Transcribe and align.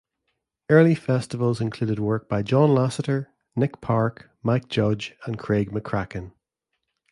Early 0.67 0.95
festivals 0.95 1.61
included 1.61 1.99
work 1.99 2.27
by 2.27 2.41
John 2.41 2.69
Lasseter, 2.69 3.27
Nick 3.55 3.81
Park, 3.81 4.31
Mike 4.41 4.67
Judge, 4.67 5.13
and 5.27 5.37
Craig 5.37 5.69
McCracken. 5.69 6.31